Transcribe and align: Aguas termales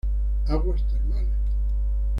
Aguas 0.47 0.81
termales 0.87 1.29